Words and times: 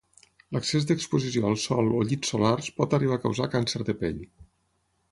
L'excés 0.55 0.87
d'exposició 0.91 1.45
al 1.51 1.59
sol 1.65 1.93
o 1.99 2.01
llits 2.09 2.33
solars 2.35 2.73
pot 2.81 2.97
arribar 3.01 3.21
a 3.21 3.25
causar 3.29 3.53
càncer 3.59 3.85
de 3.93 3.99
pell. 4.03 4.27